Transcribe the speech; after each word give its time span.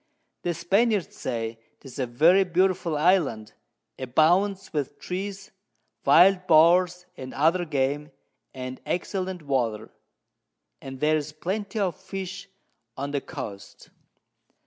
The 0.41 0.55
Spaniards 0.55 1.15
say 1.15 1.59
'tis 1.79 1.99
a 1.99 2.07
very 2.07 2.43
beautiful 2.43 2.97
Island, 2.97 3.53
abounds 3.99 4.73
with 4.73 4.97
Trees, 4.99 5.51
wild 6.05 6.47
Boars, 6.47 7.05
and 7.17 7.35
other 7.35 7.65
Game, 7.65 8.09
and 8.51 8.81
excellent 8.83 9.43
Water; 9.43 9.91
and 10.81 10.99
there's 11.01 11.31
Plenty 11.33 11.77
of 11.77 11.95
Fish 11.95 12.49
on 12.97 13.11
the 13.11 13.21
Coast. 13.21 13.91